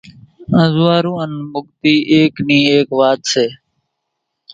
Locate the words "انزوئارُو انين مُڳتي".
0.59-1.93